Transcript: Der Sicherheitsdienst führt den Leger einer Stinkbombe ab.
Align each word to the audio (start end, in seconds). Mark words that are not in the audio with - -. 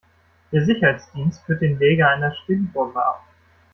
Der 0.51 0.65
Sicherheitsdienst 0.65 1.43
führt 1.43 1.61
den 1.61 1.77
Leger 1.77 2.09
einer 2.09 2.33
Stinkbombe 2.33 3.05
ab. 3.05 3.23